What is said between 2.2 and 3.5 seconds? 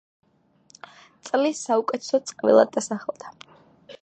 წყვილად დაასახელა.